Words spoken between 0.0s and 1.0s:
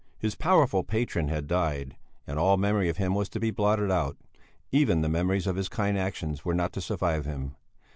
His powerful